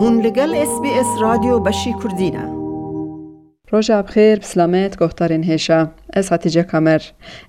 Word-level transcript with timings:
هون 0.00 0.20
لگل 0.20 0.54
اس 0.54 0.68
بی 0.82 0.88
اس 0.88 1.06
رادیو 1.22 1.60
بشی 1.60 1.94
کردینه 2.02 2.42
اب 3.72 3.98
بخیر 4.06 4.38
بسلامت 4.38 4.98
گوهتارین 4.98 5.42
هیشا 5.44 5.90
از 6.12 6.32
حتیجه 6.32 6.62
کامر 6.62 7.00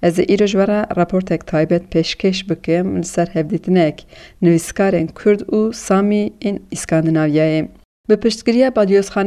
از 0.01 0.19
ایرو 0.19 0.45
جوارا 0.45 0.85
اک 1.31 1.41
تایبت 1.47 1.89
پیشکش 1.89 2.45
بکم 2.45 2.97
لسر 2.97 3.27
هفدیتنک 3.33 4.03
نویسکارین 4.41 5.07
کرد 5.07 5.53
و 5.53 5.71
سامی 5.71 6.31
این 6.39 6.59
اسکاندناویه. 6.71 7.69
به 8.07 8.15
پشتگیری 8.15 8.69
با 8.69 8.85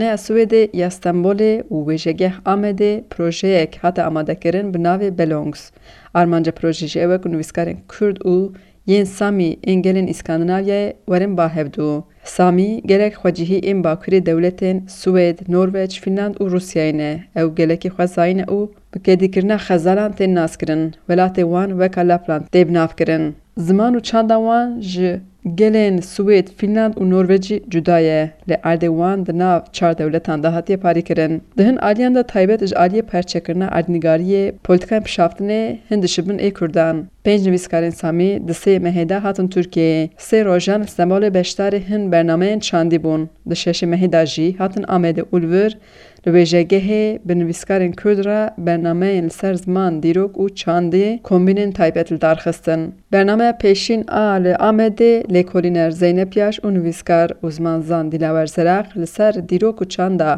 از 0.09 0.21
سوید 0.21 0.53
یا 0.75 0.87
استنبوله 0.87 1.65
و 1.71 1.89
ویژگه 1.91 2.35
آمده 2.47 3.05
پروژه 3.11 3.69
حتی 3.81 4.03
آماده 4.03 4.35
کرن 4.35 4.71
به 4.73 5.11
بلونگز 5.11 5.71
آرمانجا 6.15 6.53
پروژه 6.53 7.07
نویسکار 7.07 7.29
نویسکارین 7.33 7.77
کرد 8.01 8.27
او 8.27 8.53
yên 8.87 9.05
Sami 9.07 9.57
engelin 9.65 10.07
İskandinavya'ya 10.07 10.93
werin 11.07 11.37
bahevdu. 11.37 12.05
Sami 12.25 12.83
gelek 12.83 13.15
xwecihî 13.15 13.61
ên 13.61 13.85
bakurê 13.85 14.23
dewletên 14.27 14.83
Swêd, 14.87 15.39
Norveç, 15.53 16.01
Finland 16.01 16.35
û 16.35 16.51
Rusyayê 16.51 16.99
ne. 16.99 17.25
Ew 17.37 17.49
gelekî 17.57 17.89
xwezayîn 17.89 18.39
e 18.39 18.43
û 18.45 18.69
bi 18.95 18.99
kedîkirina 19.03 19.57
xezalan 19.59 20.13
tên 20.13 20.35
naskirin. 20.35 20.95
Welatê 21.09 21.43
wan 21.43 21.71
weka 21.71 22.01
Lapland 22.09 22.43
tê 22.53 22.69
binavkirin. 22.69 23.35
Ziman 23.59 23.95
û 23.95 24.01
çanda 24.03 24.35
wan 24.37 24.81
ji 24.81 25.21
Gelen 25.55 25.97
Swêd, 26.01 26.49
Finland, 26.57 26.95
û 27.01 27.11
Norvecî 27.11 27.59
cuda 27.73 27.99
ye. 27.99 28.21
Li 28.49 28.55
erdê 28.73 28.89
wan 28.99 29.27
di 29.27 29.39
nav 29.39 29.61
çar 29.73 29.99
dewletan 29.99 30.43
de 30.43 30.49
hatiye 30.49 30.79
parêkirin. 30.79 31.41
Di 31.59 31.65
hin 31.65 31.77
aliyan 31.77 32.15
de 32.15 32.23
taybet 32.23 32.67
ji 32.67 32.75
aliyê 32.75 33.03
perçekirina 33.03 33.67
erdnigariyê 33.73 34.53
politikan 34.53 35.03
pişaftinê 35.03 35.77
hin 35.91 36.03
dişibin 36.03 36.51
Kurdan. 36.51 37.07
Pênc 37.25 37.41
nivîskarên 37.47 37.91
Samî 37.91 38.49
di 38.49 38.53
sê 38.53 38.81
mehê 38.83 39.15
hatin 39.19 39.49
Tirkiyeyê. 39.49 40.09
Sê 40.19 40.45
rojan 40.45 40.81
li 40.83 40.85
sembolê 40.87 41.31
beşdarê 41.41 41.81
hin 41.89 42.13
bernameyên 42.13 42.59
çandî 42.61 42.97
bûn. 43.03 43.29
Di 43.51 43.55
şeşê 43.55 43.87
mehê 43.95 44.13
de 44.13 44.27
jî 44.27 44.55
hatin 44.59 44.83
Amedê 44.83 45.25
Ulver 45.33 45.79
li 46.27 46.31
wêjegehê 46.31 47.19
bi 47.25 47.33
nivîskarên 47.39 47.93
Kurd 48.03 48.25
re 48.25 48.51
bernameyên 48.59 49.31
ser 49.31 49.55
ziman 49.55 50.03
dîrok 50.03 50.37
û 50.37 50.49
çandê 50.49 51.21
kombînên 51.23 51.73
taybet 51.73 52.21
darxistin. 52.23 52.95
Bername 53.13 53.55
pêşîn 53.61 54.11
a 54.11 54.31
li 54.31 54.49
Amedê 54.53 55.32
لێکۆلینەر 55.35 55.91
زەینە 56.01 56.25
پیاش 56.33 56.55
و 56.65 56.69
نوویستکار 56.77 57.29
ئوزمانزان 57.45 58.05
دیلاوەرزەراق 58.13 58.87
لەسەر 59.01 59.35
دیرۆک 59.51 59.79
و 59.83 59.91
چەندە 59.95 60.31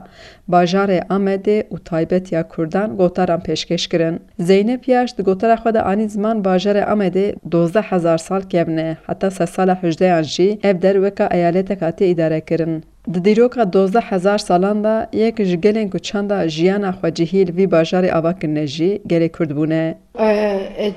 باژارێ 0.53 1.01
ئەمەدێ 1.11 1.59
و 1.73 1.77
تایبەتیا 1.89 2.43
کوردان 2.53 2.89
گۆتاران 3.01 3.41
پێشکەشکردن 3.47 4.15
زەینە 4.49 4.77
پیاش 4.85 5.09
دی 5.17 5.23
گۆتەرە 5.29 5.57
خوددا 5.63 5.81
ئانی 5.87 6.07
زمان 6.15 6.37
باژارێ 6.47 6.83
ئەمەدێ 6.91 7.27
12000 7.51 8.19
سال 8.27 8.43
کێبنێ 8.53 8.89
حتا 9.09 9.29
سە 9.37 9.45
سالا 9.55 9.75
هەژدەیان 9.83 10.25
ژی 10.35 10.51
ئەف 10.65 10.77
دەروەکە 10.85 11.27
ئەیالێتە 11.35 11.75
کاتێ 11.83 12.05
ئیدارەکردن 12.11 12.77
Di 13.15 13.21
dîroka 13.27 13.65
dozda 13.75 14.01
hezar 14.09 14.39
salan 14.49 14.79
de 14.85 14.95
yek 15.23 15.37
ji 15.49 15.57
gelên 15.65 15.89
ku 15.93 15.99
çanda 16.09 16.39
jiyana 16.55 16.91
xwecihî 16.99 17.41
li 17.47 17.53
vî 17.59 17.67
bajarê 17.75 18.11
avakirine 18.19 18.67
jî 18.75 18.91
gelê 19.11 19.29
Kurd 19.37 19.51
bûne. 19.59 19.85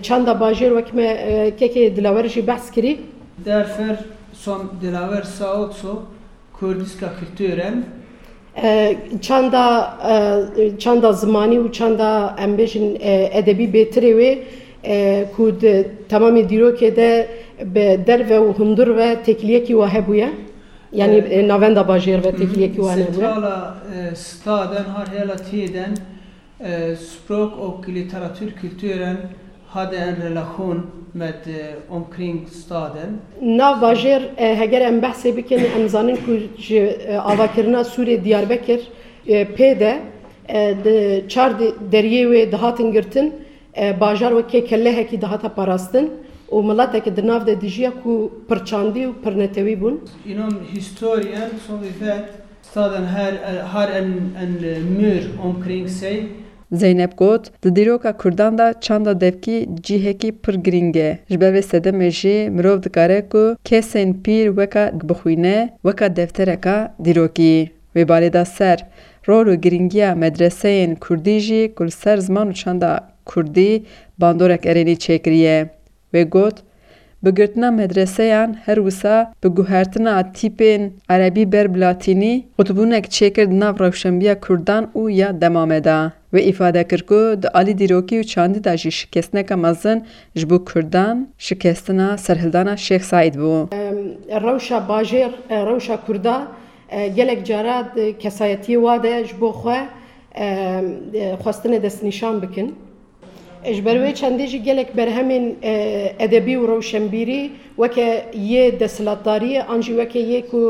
Çanda 0.05 0.31
bajêr 0.43 0.71
wek 0.77 0.89
me 0.97 1.07
kekê 1.59 1.83
dilawer 1.95 2.27
jî 2.33 2.41
behs 2.49 2.65
kirî 2.73 2.93
Derfer 3.45 3.97
som 4.33 4.61
e, 4.61 4.63
e, 4.63 4.87
e, 4.87 4.91
de 4.91 4.93
Laver 4.93 5.21
sa 5.23 5.61
också, 5.63 6.01
kurdiska 6.59 7.09
kulturen 7.19 7.85
çanda 9.21 9.93
çanda 10.79 11.13
zmani 11.13 11.59
u 11.59 11.71
çanda 11.71 12.35
embeşin 12.39 12.97
edebi 13.01 13.73
betire 13.73 14.17
ve 14.17 14.43
kud 15.35 15.63
tamamı 16.09 16.49
dirokede 16.49 17.27
be 17.65 18.07
derve 18.07 18.39
u 18.39 18.53
hundur 18.53 18.95
ve 18.97 19.23
tekliyeki 19.23 19.77
ve 19.79 19.87
hebuye 19.87 20.29
yani 20.91 21.47
navenda 21.47 21.87
bajer 21.87 22.23
ve 22.25 22.31
tekliyeki 22.35 22.81
ve 22.81 22.91
hebuye 22.91 23.05
sentrala 23.05 23.75
staden 24.15 24.83
har 24.85 25.07
hela 25.07 25.37
sprok 25.37 25.99
språk 26.97 27.89
literatür 27.89 27.95
litteraturkulturen 27.95 29.17
hade 29.79 29.97
en 30.09 30.15
relation 30.29 30.77
med 31.11 31.35
e, 31.47 31.73
omkring 31.97 32.35
staden. 32.63 33.09
Nav 33.61 33.73
bajer 33.85 34.21
e, 34.45 34.55
heger 34.61 34.81
em 34.89 34.97
behse 35.05 35.29
bikin 35.39 35.59
em 35.77 35.85
zanin 35.93 36.17
ku 36.25 36.31
ji 36.67 36.79
e, 36.79 37.17
avakirina 37.31 37.81
Sûriye 37.93 38.19
Diyarbakir 38.25 38.79
pê 39.57 39.69
de 39.83 39.91
çar 41.33 41.51
deriyê 41.93 42.23
wê 42.31 42.41
dihatin 42.53 42.89
girtin 42.91 43.25
bajar 44.03 44.31
wekê 44.39 44.59
kellehekî 44.71 45.21
dihata 45.23 45.49
parastin 45.59 46.05
û 46.55 46.57
O 47.09 47.17
di 47.17 47.27
nav 47.27 47.41
de 47.47 47.61
dijiya 47.61 47.91
ku 48.03 48.13
pirçandî 48.49 49.01
û 49.09 49.11
pirnetewî 49.23 49.75
bûn. 49.81 49.95
İnan 50.31 50.53
historien 50.75 51.49
som 51.65 51.75
vi 51.83 51.91
vet 52.01 52.25
staden 52.69 53.05
her 53.75 53.87
en 53.99 54.07
en 54.43 54.51
mur 54.99 55.23
omkring 55.47 55.87
sig 55.99 56.17
Zeynep 56.71 57.17
got, 57.17 57.63
di 57.63 57.75
dîroka 57.75 58.17
Kurdan 58.17 58.57
da 58.57 58.73
çanda 58.81 59.21
devkî 59.21 59.69
cihekî 59.83 60.31
pir 60.31 60.53
giring 60.53 60.97
e. 60.97 61.19
Ji 61.29 61.41
ber 61.41 61.53
vê 61.53 61.61
sedemê 61.61 62.09
jî 62.11 62.49
mirov 62.51 62.83
dikare 62.83 63.29
ku 63.29 63.55
kesên 63.65 64.13
pîr 64.23 64.45
weka 64.47 64.91
bixwîne 65.03 65.69
weka 65.81 66.15
deftereka 66.15 66.95
dîrokî. 67.05 67.69
Wê 67.95 68.07
balê 68.09 68.33
da 68.33 68.45
ser 68.45 68.85
rol 69.27 69.45
û 69.47 69.55
giringiya 69.55 70.11
medreseyên 70.15 70.95
Kurdî 70.95 71.39
jî 71.39 71.73
ku 71.75 71.85
li 71.85 71.91
ser 71.91 72.17
ziman 72.17 72.49
û 72.51 72.53
çanda 72.53 73.07
Kurdî 73.25 73.83
bandorek 74.17 74.63
erênî 74.65 74.95
çêkiriye. 74.95 75.67
Wê 76.13 76.29
got, 76.29 76.59
بگرتنا 77.25 77.71
مدرسه 77.71 78.23
یان 78.23 78.49
هر 78.65 78.79
وسا 78.79 79.27
به 79.41 79.49
گوهرتنا 79.49 80.21
تیپین 80.37 80.81
عربی 81.09 81.45
بر 81.53 81.67
بلاتینی 81.67 82.33
قطبونک 82.59 83.05
چیکرد 83.15 83.51
ناو 83.61 83.75
روشنبیا 83.83 84.33
کردان 84.45 84.83
او 84.93 85.09
یا 85.09 85.31
دمامدا 85.31 86.11
و 86.33 86.37
ایفاده 86.37 86.83
کرکو 86.89 87.21
د 87.41 87.45
علی 87.59 87.73
دیروکی 87.73 88.19
و 88.19 88.23
چاندی 88.31 88.59
دا 88.65 88.73
جی 88.81 88.91
شکستنک 88.91 89.51
مزن 89.51 89.97
جبو 90.35 90.57
کردان 90.69 91.15
شکستنا 91.37 92.17
سرهلدانا 92.25 92.75
شیخ 92.75 93.03
سعید 93.11 93.35
بو 93.41 93.67
روشا 94.43 94.79
باجر 94.89 95.31
روشا 95.69 95.97
کردا 96.07 96.35
گلک 97.17 97.39
جارات 97.49 97.85
کسایتی 98.23 98.75
واده 98.77 99.23
جبو 99.29 99.51
خواه 99.51 99.83
خواستن 101.43 101.71
دست 101.85 102.03
نشان 102.09 102.35
بکن 102.39 102.67
جبروي 103.77 104.11
چندێژی 104.21 104.59
گەلێک 104.67 104.89
بەرهەمین 104.97 105.45
ئەدەبی 106.21 106.55
و 106.57 106.67
ڕەوشەمبیری 106.71 107.43
وەکە 107.81 108.07
یێ 108.51 108.63
دەسەڵاتداریە 108.81 109.61
ئەنجی 109.69 109.93
وەکە 109.99 110.19
یەک 110.33 110.49
و 110.53 110.63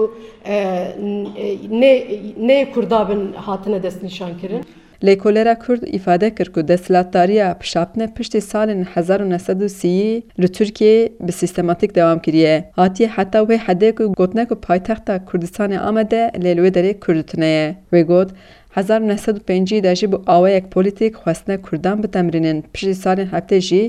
نێ 2.48 2.60
کوردابن 2.74 3.22
هاتنە 3.46 3.80
دەستنیشانکردن. 3.86 4.64
Lêkolera 5.08 5.56
Kurd 5.64 5.82
îfade 5.98 6.30
kir 6.38 6.48
ku 6.54 6.60
destlatdariya 6.70 7.48
pişapne 7.62 8.06
piştî 8.16 8.38
salên 8.52 8.82
1930 8.96 10.34
li 10.42 10.48
Tirkiyeyê 10.58 11.12
bi 11.28 11.32
sistematik 11.32 11.96
devam 11.96 12.20
kiriye. 12.26 12.56
Hatiye 12.80 13.10
heta 13.16 13.40
wê 13.50 13.58
hedê 13.68 13.90
ku 13.98 14.04
gotne 14.20 14.48
ku 14.48 14.56
paytexta 14.68 15.16
Kurdistanê 15.30 15.78
Amedê 15.90 16.24
lê 16.44 16.52
li 16.56 16.62
wê 16.66 16.72
derê 16.78 16.92
Kurdîtineye. 17.04 17.68
Wê 17.94 18.02
got 18.06 18.30
1950 18.78 19.82
دژی 19.82 20.08
بو 20.12 20.48
یک 20.58 20.64
پولیتیک 20.74 21.14
خواستنه 21.16 21.58
کردان 21.72 22.02
به 22.02 22.08
تمرینن 22.16 22.64
پشت 22.74 22.92
سال 23.04 23.20
هفته 23.34 23.58
جی 23.68 23.82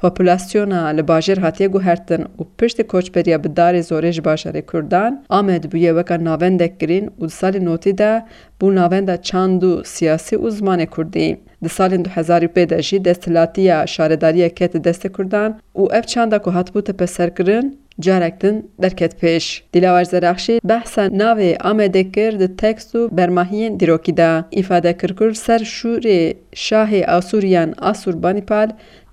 پاپولاسیونا 0.00 0.82
لباجر 0.98 1.38
هاتیه 1.44 1.68
گو 1.72 1.78
هرتن 1.88 2.22
و 2.40 2.44
پشت 2.58 2.78
کوچبریا 2.92 3.38
به 3.38 3.48
دار 3.48 3.80
زوریج 3.80 4.20
باشار 4.20 4.60
کردان 4.70 5.12
آمد 5.38 5.62
بویه 5.70 5.92
وکا 5.92 6.16
ناوندک 6.16 6.72
گرین 6.78 7.10
و 7.20 7.28
سال 7.28 7.58
نوتی 7.58 7.92
ده 7.92 8.22
بو 8.60 8.70
ناوندا 8.70 9.16
چاندو 9.16 9.82
سیاسی 9.94 10.36
و 10.36 10.50
زمان 10.50 10.84
کردی 10.84 11.36
د 11.64 11.66
سال 11.66 11.96
2005 11.96 12.94
د 12.94 13.08
استلاتیه 13.08 13.86
شارداریه 13.86 14.48
کت 14.48 14.76
دست 14.76 15.06
کردان 15.16 15.50
و 15.74 15.80
اف 15.82 16.06
چاندا 16.06 16.38
که 16.38 16.50
هات 16.50 16.78
ته 16.78 16.92
پسر 16.92 17.28
کرن 17.30 17.74
جارێکتن 18.06 18.56
دەرکێت 18.82 19.12
پێش 19.20 19.44
دیلاوار 19.72 20.06
زەراخشی 20.12 20.60
بەحسە 20.68 21.04
ناوێ 21.20 21.50
ئامەدەکرد 21.64 22.40
تەکس 22.60 22.86
و 22.98 23.00
بەرماهیەن 23.16 23.72
دیرۆکیدا 23.80 24.32
ئیفادەکردکرد 24.56 25.36
سەر 25.46 25.60
شوورێ 25.76 26.20
شاهێ 26.66 27.00
ئاسووریان 27.10 27.70
ئاسووربانیپال 27.84 28.68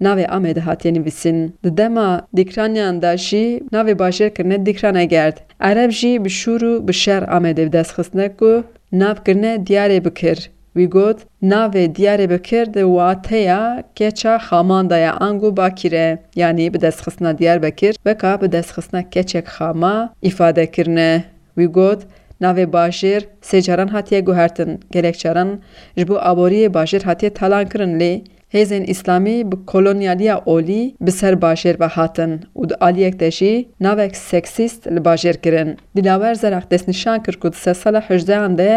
ناوێ 0.06 0.25
ئامێدە 0.33 0.62
هااتێ 0.68 0.89
نوویسین 0.97 1.39
دەما 1.80 2.09
دیکرانیانداشی 2.38 3.45
ناوێ 3.75 3.94
باشێرکردنە 4.01 4.57
دیکرانەگەرد 4.68 5.38
عرب 5.68 5.89
جی 6.00 6.13
بشور 6.25 6.62
و 6.71 6.74
بشار 6.88 7.24
ئامێدە 7.31 7.65
دەستخستنەک 7.75 8.35
و 8.50 8.51
نابکردنە 9.01 9.51
دیارێ 9.68 10.00
بکرد 10.07 10.44
Vigot 10.75 11.19
nave 11.42 11.95
Diyarbakır 11.95 12.74
de 12.74 12.81
wateya 12.81 13.83
keça 13.95 14.36
xamandaya 14.38 15.13
angu 15.13 15.57
bakire 15.57 16.19
yani 16.36 16.74
bi 16.74 16.81
destxisna 16.81 17.38
Diyarbakır 17.38 17.95
ve 18.06 18.18
ka 18.18 18.42
bi 18.42 18.51
destxisna 18.51 19.10
keçek 19.10 19.48
xama 19.48 20.13
ifade 20.21 20.71
kirne. 20.71 21.24
Vigot 21.57 22.00
navê 22.42 22.66
bajêr 22.74 23.21
sê 23.42 23.62
caran 23.62 23.88
hatiye 23.88 24.21
guhertin 24.21 24.80
gelek 24.92 25.19
caran 25.19 25.50
ji 25.98 26.07
bo 26.07 26.16
aboriyê 26.16 26.69
bajêr 26.74 27.04
hatiye 27.04 27.33
talankirin 27.33 28.00
lê 28.00 28.21
هیزن 28.56 28.84
اسلامی 28.94 29.38
به 29.50 29.57
کلونیالیا 29.66 30.36
اولی 30.46 30.96
به 31.01 31.12
سر 31.12 31.36
باجر 31.36 31.75
و 31.80 31.86
هاتن 31.96 32.40
و 32.60 32.66
د 32.66 32.74
آلیک 32.74 33.18
دجی 33.18 33.54
ناوک 33.86 34.13
سکسیست 34.30 34.81
لباجر 34.96 35.34
کرن. 35.44 35.69
دلاور 35.96 36.34
زرخ 36.34 36.63
دست 36.72 36.90
نشان 36.90 37.18
کرد 37.25 37.40
که 37.42 37.50
سه 37.63 37.74
سال 37.74 37.96
هجده 38.07 38.48
ده 38.60 38.75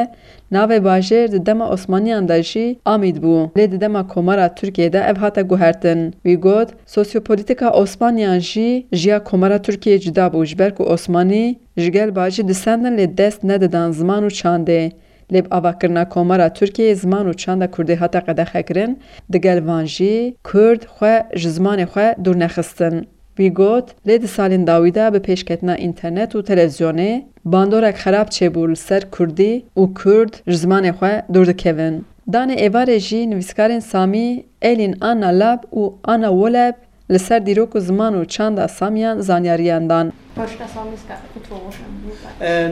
ناو 0.52 0.72
باجر 0.88 1.26
د 1.26 1.36
دما 1.48 1.66
عثمانی 1.74 2.12
اندجی 2.20 2.64
آمید 2.92 3.16
بو. 3.24 3.34
لی 3.56 3.66
د 3.66 3.74
دما 3.82 4.02
کمارا 4.12 4.46
ترکیه 4.58 4.88
ده 4.94 5.00
اف 5.10 5.16
هاتا 5.22 5.42
گوهرتن. 5.50 6.00
وی 6.24 6.36
گود 6.46 6.68
سوسیوپولیتیکا 6.94 7.66
عثمانیان 7.82 8.38
جی 8.48 8.68
جیا 9.00 9.16
کمارا 9.28 9.58
ترکیه 9.66 9.98
جدا 10.04 10.24
بو 10.32 10.40
جبر 10.50 10.70
که 10.76 10.82
عثمانی 10.94 11.44
جگل 11.82 12.10
باجی 12.18 12.42
دسندن 12.50 12.94
لی 12.98 13.06
دست 13.18 13.40
نددان 13.44 13.90
زمان 13.98 14.22
و 14.24 14.30
چانده. 14.40 14.82
لب 15.32 15.46
آوا 15.58 15.72
کرنا 15.80 16.02
کومارا 16.14 16.48
ترکیه 16.58 16.94
زمان 17.02 17.24
و 17.28 17.32
چند 17.32 17.62
کرده 17.76 17.94
حتا 18.02 18.20
قده 18.28 18.44
خکرن 18.52 18.90
دگل 19.32 19.58
وانجی 19.68 20.14
کرد 20.52 20.82
خواه 20.86 21.20
جزمان 21.42 21.84
خواه 21.84 22.08
دور 22.24 22.36
نخستن 22.42 22.96
وی 23.38 23.48
گوت 23.58 23.86
لید 24.06 24.24
سالین 24.36 24.64
داویده 24.64 25.10
به 25.10 25.18
پیشکتنا 25.18 25.72
اینترنت 25.72 26.36
و 26.36 26.42
تلویزیونه 26.42 27.22
باندورک 27.44 27.96
خراب 27.96 28.28
چه 28.28 28.48
بول 28.48 28.74
سر 28.74 29.02
کردی 29.18 29.52
و 29.76 29.82
کرد 30.04 30.32
جزمان 30.50 30.92
خواه 30.92 31.20
دور 31.34 31.44
دکیون 31.46 32.04
دان 32.32 32.50
ایوار 32.50 32.98
جی 32.98 33.26
نویسکارین 33.26 33.80
سامی 33.80 34.44
ایلین 34.62 34.96
آنا 35.10 35.30
لب 35.30 35.60
و 35.74 35.82
آنا 36.02 36.34
ولب 36.42 36.74
لسر 37.10 37.38
دیروک 37.38 37.78
زمان 37.78 38.14
و 38.14 38.24
چند 38.24 38.66
سامیان 38.66 39.20
زانیاریان 39.20 39.86
دان 39.86 40.12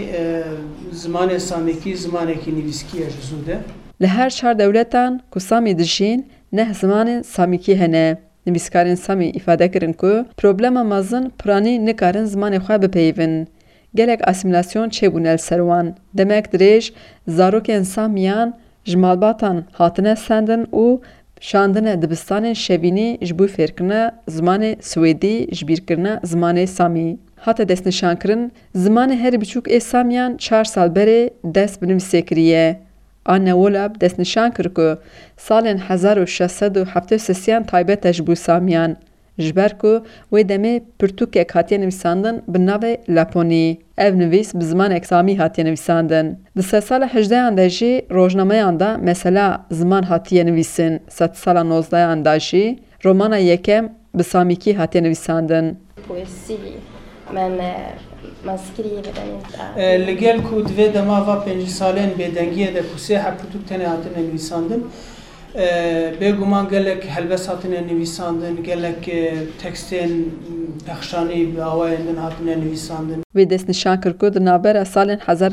زمانی 0.93 1.39
سامیکی 1.39 1.95
زمانێکی 1.97 2.51
نویسکیە 2.59 3.09
زوودە 3.29 3.57
لە 4.03 4.09
هەر 4.17 4.31
چهار 4.39 4.55
دەولەتان 4.61 5.13
کوسامی 5.33 5.75
دژین 5.75 6.21
نەه 6.57 6.69
زمانی 6.81 7.23
سامیکی 7.35 7.75
هەنە. 7.83 8.17
نویسکارên 8.49 8.95
Samî 8.97 9.29
îfade 9.35 9.71
kirin 9.71 9.93
ku 9.93 10.27
problema 10.37 10.85
mezin 10.85 11.31
piranî 11.39 11.87
nikarin 11.87 12.25
zimanê 12.25 12.57
xwe 12.65 12.83
bipeyvin. 12.83 13.49
Gelek 13.95 14.29
asîmlasyon 14.29 14.89
çêbûne 14.89 15.35
li 15.35 15.39
ser 15.39 15.59
wan. 15.59 15.97
Demek 16.15 16.47
dirêj 16.53 16.93
zarokên 17.29 17.83
Samiyan 17.85 18.59
Jmalbata'n, 18.87 19.55
malbatan 19.59 19.65
hatine 19.73 20.17
sendin 20.17 20.63
û 20.73 21.01
şandine 21.41 21.95
dibistanên 22.03 22.51
e 22.51 22.55
şevînî 22.65 23.19
ji 23.27 23.39
bo 23.39 23.45
fêrkirina 23.57 24.03
zimanê 24.35 24.71
e 24.73 24.75
Swêdî 24.91 25.55
ji 25.55 25.69
bîrkirina 25.69 26.15
zimanê 26.31 26.59
e 26.63 26.67
Samî. 26.67 27.19
Hate 27.37 27.69
destnîşankirin, 27.69 28.53
her 28.95 29.35
biçûk 29.35 29.69
esamyan, 29.69 29.81
Samiyan 29.83 30.37
çar 30.37 30.65
sal 30.65 30.89
berê 30.95 31.31
dest 31.45 31.83
bi 31.83 32.79
Anne 33.25 33.55
olab 33.55 34.01
destnîşan 34.01 34.51
kir 34.55 34.69
ku 34.75 34.99
salên 35.39 35.79
1673 35.91 37.71
taybet 37.71 38.07
e 38.07 38.13
ji 38.13 38.25
e, 39.39 39.43
ji 39.43 39.57
ber 39.57 39.79
ku 39.79 39.93
wê 40.33 40.43
demê 40.49 40.83
pirtûkek 41.01 41.53
hatiye 41.57 41.81
nivîsandin 41.81 42.43
bi 42.49 42.59
navê 42.67 42.93
Laponî. 43.15 43.79
Ev 43.99 44.13
nivîs 44.19 44.55
bi 44.61 44.65
zimanek 44.65 45.07
samî 45.07 45.39
hatiye 45.39 45.65
nivîsandin. 45.67 46.27
Di 46.57 46.63
sed 46.63 46.83
sala 46.83 47.15
hejdeyan 47.15 47.57
de 47.57 47.69
jî 47.71 48.07
rojnameyan 48.15 48.81
da 48.81 48.97
mesela 49.01 49.67
ziman 49.71 50.03
hatiye 50.03 50.47
nivîsin. 50.47 51.01
Sed 51.09 51.35
sala 51.35 51.65
nozdayan 51.65 52.25
da 52.25 52.41
jî 52.41 52.79
romana 53.05 53.37
yekem 53.37 53.95
bi 54.15 54.23
samîkî 54.25 54.75
hatiye 54.75 55.03
nivîsandin. 55.05 55.75
Poezî 56.09 56.57
من 57.39 57.53
ماسکری 58.49 58.91
بدن 59.09 59.29
لگل 60.09 60.39
کو 60.49 60.55
دوی 60.69 60.87
دما 60.97 61.19
و 61.29 61.31
پنج 61.47 61.63
سالین 61.81 62.11
بدنگیه 62.21 62.71
ده 62.77 62.81
کسی 62.91 63.13
حکتوب 63.27 63.63
تنه 63.69 63.85
هاتن 63.93 64.15
نویساندن 64.29 64.81
بێگومان 66.21 66.67
gelek 66.71 67.03
helbest 67.17 67.45
hatine 67.51 67.81
nivîsandin 67.89 68.57
gelek 68.69 69.01
e, 69.09 69.25
tekstên 69.63 70.11
pexşanî 70.87 71.43
awayendin 71.71 72.17
hatine 72.17 72.61
nivîsandin. 72.61 73.21
Wê 73.37 73.51
destnîşan 73.51 74.01
kir 74.01 74.13
ku 74.19 74.35
di 74.35 74.45
navbera 74.45 74.83
salên 74.83 75.19
hezar 75.27 75.53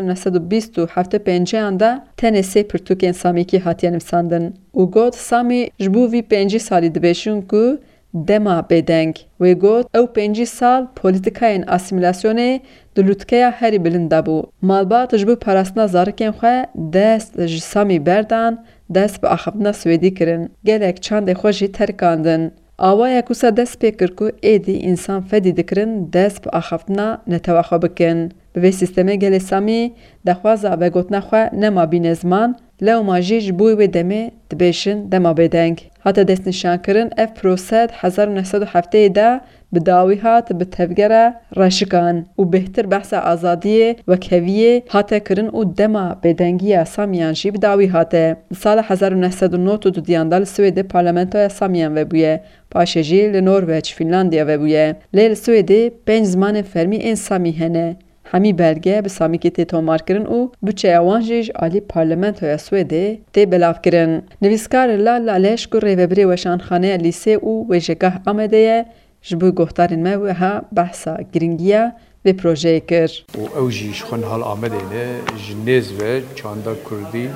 hefte 0.95 1.17
pênceyan 1.17 1.79
de 1.79 1.99
tenê 2.17 2.43
sê 2.51 2.67
pirtûkên 2.67 3.13
Samîkî 3.13 3.59
hatiye 3.59 3.91
nivîsandin 3.91 4.55
û 4.75 4.91
got 4.91 5.15
Samî 5.15 5.69
ji 5.79 5.93
bo 5.93 6.11
vî 6.11 6.19
pêncî 6.23 6.59
salî 6.59 6.87
dibêşin 6.95 7.47
ku 7.47 7.79
dema 8.13 8.65
bêdeng 8.69 9.13
wê 9.41 9.53
got 9.53 9.85
ew 9.95 10.21
pêncî 10.21 10.45
sal 10.45 10.87
polîtikayên 10.95 11.65
asîmîlasyonê 11.65 12.59
di 12.95 13.01
lûtkeya 13.01 13.51
herî 13.51 13.85
bilind 13.85 14.11
dabû. 14.11 14.43
Malbat 14.61 15.17
ji 15.17 15.27
bo 15.27 15.35
parastina 15.39 15.83
zarikên 15.87 16.33
xwe 16.33 16.65
dest 16.75 17.41
ji 17.47 17.59
samî 17.61 18.05
berdan 18.05 18.65
dest 18.89 19.19
bi 19.23 19.27
axivina 19.27 19.69
Swêdî 19.81 20.11
kirin, 20.17 20.43
gelek 20.69 20.97
çandê 21.05 21.33
xwe 21.41 21.51
jî 21.59 21.67
terkandin. 21.77 22.43
Awaya 22.89 23.21
kusa 23.29 23.49
dest 23.57 23.75
pê 23.83 23.91
kir 23.99 24.11
ku 24.19 24.25
êdî 24.53 24.75
însan 24.89 25.21
fedî 25.29 25.53
dikirin 25.57 25.93
dest 26.13 26.39
bi 26.45 26.49
axiftina 26.59 27.09
netewa 27.31 27.61
xwe 27.67 27.77
bikin. 27.83 28.19
Bi 28.55 28.59
vê 28.63 28.69
sîstemê 28.79 29.15
gelê 29.23 29.39
Samî 29.49 29.83
dexwaza 30.27 30.71
vegotina 30.81 31.19
xwe 31.27 31.43
nema 31.63 31.83
bîne 31.91 32.15
ziman, 32.15 32.49
lewma 32.85 33.17
jî 33.27 33.39
ji 33.45 33.53
bo 33.59 33.67
wê 33.79 33.87
demê 33.97 34.21
dibêjin 34.49 35.11
dema 35.11 35.31
bêdeng. 35.39 35.77
Hata 35.99 36.21
destnîşankirin 36.27 37.11
ev 37.21 37.27
prosed 37.41 37.89
1907 38.03 39.15
de 39.15 39.41
بداوی 39.75 40.15
هات 40.15 40.53
به 40.53 40.65
تفگره 40.65 41.33
رشکان 41.55 42.25
و 42.39 42.43
بهتر 42.43 42.85
بحث 42.85 43.13
آزادی 43.13 43.95
و 44.07 44.17
کویه 44.21 44.83
هاته 44.89 45.19
کرن 45.19 45.47
و 45.47 45.63
دما 45.63 46.17
بدنگی 46.23 46.85
سامیان 46.85 47.33
جی 47.33 47.51
بداوی 47.51 47.85
هاته 47.85 48.37
سال 48.57 48.81
1992 48.83 50.01
دیاندال 50.01 50.43
سوید 50.43 50.95
های 51.35 51.49
سامیان 51.49 51.97
و 51.97 52.05
بویه 52.05 52.41
پاشجی 52.71 53.27
لنورویچ 53.27 53.95
فینلاندیا 53.95 54.45
و 54.47 54.57
بویه 54.57 54.95
لیل 55.13 55.33
سویدی 55.33 55.91
پنج 56.07 56.23
زمان 56.25 56.61
فرمی 56.61 56.95
این 56.97 57.15
سامی 57.15 57.51
هنه 57.51 57.95
همی 58.25 58.53
بلگه 58.53 59.01
به 59.01 59.09
سامیکیتی 59.09 59.65
تومار 59.65 59.97
کرن 60.01 60.25
او 60.25 60.51
بچه 60.67 60.87
اوان 60.89 61.23
آلی 61.55 61.79
پارلمنت 61.79 62.43
های 62.43 62.57
سویدی 62.57 63.19
تی 63.33 63.45
بلاف 63.45 63.81
کرن 63.81 64.21
نویسکار 64.41 64.95
لا 64.95 65.41
ریوبری 65.83 66.25
وشان 66.25 66.59
خانه 66.59 66.97
لیسه 66.97 67.31
او 67.31 67.67
ویژگاه 67.69 68.19
آمده 68.27 68.85
ji 69.23 69.35
bo 69.41 69.49
guhdarên 69.51 69.99
me 70.01 70.15
wiha 70.17 70.61
behsa 70.71 71.17
giringiya 71.33 71.83
vê 72.25 72.33
projeyê 72.41 72.79
kir. 72.87 73.11
û 73.37 73.41
ew 73.61 73.69
jî 73.77 73.87
ji 73.93 74.03
xwin 74.05 74.21
hal 74.31 74.41
Amedê 74.53 74.81
ne 74.93 75.05
ji 75.45 75.53
nêz 75.67 76.01
ve 76.01 76.21
çanda 76.35 76.73
Kurdî 76.83 77.27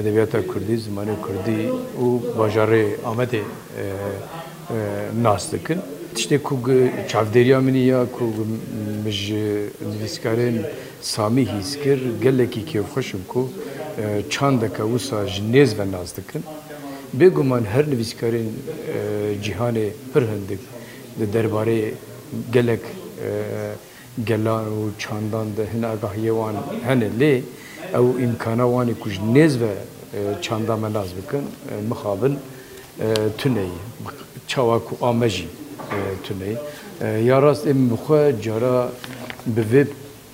edebiyata 0.00 0.46
Kurdî 0.46 0.74
zimanê 0.84 1.16
Kurdî 1.24 1.60
û 2.02 2.06
bajarê 2.38 2.86
Amedê 3.06 3.42
e, 3.42 3.42
e, 3.42 3.84
nas 5.22 5.52
dikin. 5.52 5.78
Tiştê 6.14 6.38
ku 6.42 6.58
çavdêriya 7.08 7.60
min 7.62 7.74
ya 7.74 8.06
ku 8.12 8.24
min 9.04 9.10
ji 9.10 9.44
nivîskarên 9.90 10.56
Samî 11.00 11.44
hîz 11.46 11.82
kir 11.82 12.00
gelekî 12.22 12.62
kêvxweşim 12.70 13.22
ku 13.28 13.48
e, 14.02 14.30
çandeke 14.30 14.82
wisa 14.94 15.28
ji 15.28 15.42
nêz 15.42 15.78
ve 15.78 15.92
nas 15.92 16.16
dikin. 16.16 16.42
Bêguman 17.18 17.64
her 17.64 17.84
nivîskarên 17.84 18.48
cihanê 19.44 19.88
pir 20.12 20.22
hindik 20.22 20.60
درباره 21.26 21.74
گلک 22.54 22.80
گلان 24.28 24.64
و 24.80 24.84
چاندان 25.02 25.48
ده 25.56 25.62
هن 25.72 25.84
آگاهی 25.94 26.24
وان 26.36 26.56
هنه 26.88 27.08
لی 27.20 27.32
او 27.98 28.04
امکانا 28.26 28.64
وانی 28.72 28.94
کج 29.02 29.14
نیز 29.36 29.52
و 29.60 29.66
چاندا 30.44 30.74
ملاز 30.82 31.10
بکن 31.18 31.44
مخابن 31.90 32.34
تنهی 33.38 33.74
چاواکو 34.50 34.94
آمجی 35.10 35.48
تنهی 36.24 36.56
یا 37.30 37.38
راست 37.44 37.62
ام 37.68 37.80
بخوا 37.92 38.20
جارا 38.44 38.76
به 39.56 39.62
وی 39.72 39.84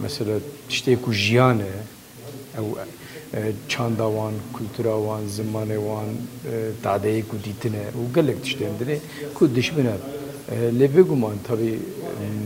مەسلە 0.02 0.36
تشتێک 0.70 1.02
و 1.08 1.12
ژیانە 1.24 1.70
çandavan, 3.68 4.32
kültüravan, 4.58 5.26
zimanevan, 5.26 6.04
tadeyi 6.82 7.22
ku 7.28 7.36
ditine, 7.44 7.80
u 8.10 8.14
gelek 8.14 8.42
tiştendire 8.42 8.98
ku 9.34 9.54
dişmine. 9.54 9.92
Lebe 10.80 11.00
guman 11.02 11.32
tabi 11.46 11.78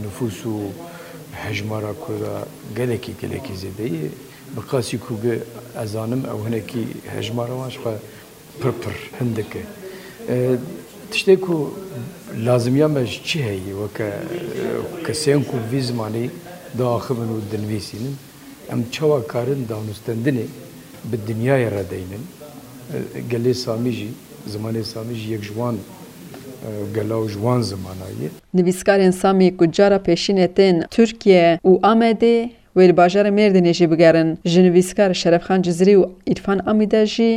nüfusu 0.04 0.52
hejmara 1.33 1.92
kurda 2.07 2.40
geleki 2.76 3.12
geleki 3.21 3.57
zedeyi 3.57 4.11
بقاسي 4.59 4.97
كوغ 5.07 5.23
ازانم 5.85 6.23
او 6.33 6.38
هنكي 6.47 6.83
هجمار 7.14 7.50
واش 7.61 7.75
پر 8.61 8.73
پر 8.83 8.97
هندك 9.21 9.52
تشتي 11.12 11.35
كو 11.47 11.54
لازم 12.49 12.75
يا 12.83 12.87
مش 12.95 13.11
چي 13.28 13.38
هي 13.49 13.59
وك 13.80 13.99
كسين 15.07 15.40
كو 15.50 15.57
في 15.71 15.78
زماني 15.88 16.25
داخل 16.83 17.18
ودنويسين 17.37 18.04
ام 18.73 18.80
چوا 18.95 19.18
كارن 19.33 19.61
دانستندني 19.73 20.47
بالدنيا 21.10 21.56
را 21.76 21.82
دينن 21.92 22.22
قال 23.30 23.44
ساميجي 23.66 24.08
زمان 24.54 24.74
ساميجي 24.94 25.28
يك 25.34 25.42
جوان 25.48 25.76
گلاو 26.96 27.22
جوان 27.34 27.60
زمانایی 27.70 28.28
نویسکارین 28.58 29.10
سامی 29.22 29.48
کجارا 29.60 29.98
پیشین 30.08 30.38
تین 30.56 30.76
ترکیه 30.96 31.46
و 31.70 31.72
آمده 31.92 32.34
و 32.76 32.78
الباجار 32.86 33.26
مردنی 33.38 33.72
جی 33.78 33.86
بگرن 33.92 34.28
جنویسکار 34.52 35.10
شرفخان 35.22 35.60
جزری 35.66 35.94
و 35.96 36.02
ایرفان 36.30 36.58
آمیده 36.70 37.02
جی 37.14 37.32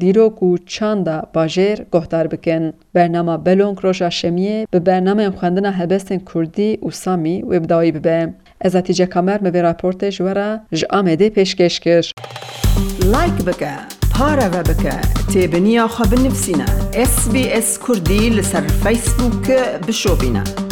دیروک 0.00 0.38
و 0.46 0.50
چاندا 0.72 1.16
باجر 1.36 1.76
گهدار 1.94 2.26
بکن 2.32 2.64
برنامه 2.96 3.34
بلونگ 3.46 3.76
روژا 3.84 4.10
شمیه 4.20 4.66
به 4.70 4.78
برنامه 4.88 5.30
خواندن 5.30 5.66
هبستن 5.80 6.18
کردی 6.30 6.70
و 6.86 6.90
سامی 6.90 7.36
و 7.42 7.48
بدایی 7.60 7.92
ببه 7.92 8.18
ئەزاتیجە 8.64 9.06
کامەر 9.14 9.38
بەبێ 9.44 9.60
راپۆرتێژ 9.68 10.16
وەرە 10.26 10.50
ji 10.80 10.86
Amedê 10.98 11.28
پیشکش 11.36 11.74
کش 11.84 12.06
لایک 13.12 13.36
بکە 13.48 13.74
پارەوە 14.12 14.60
اس 17.06 17.18
بی 17.32 17.44
اس 17.58 17.70
کردی 17.84 18.20
لسر 18.36 18.64
فیسبوک 18.82 19.46
بشو 19.86 20.14
بشۆبینە. 20.16 20.65